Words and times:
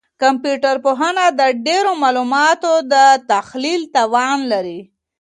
کمپيوټر 0.21 0.75
پوهنه 0.85 1.25
د 1.39 1.41
ډېرو 1.67 1.91
معلوماتو 2.03 2.71
د 2.93 2.95
تحلیل 3.31 3.81
توان 3.95 4.37
لري. 4.51 4.79